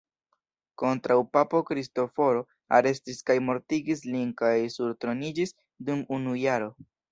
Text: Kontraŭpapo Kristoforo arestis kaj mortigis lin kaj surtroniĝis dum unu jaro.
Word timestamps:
Kontraŭpapo 0.83 1.61
Kristoforo 1.67 2.41
arestis 2.79 3.21
kaj 3.29 3.37
mortigis 3.51 4.03
lin 4.09 4.33
kaj 4.43 4.57
surtroniĝis 4.79 5.57
dum 5.91 6.05
unu 6.21 6.37
jaro. 6.49 6.75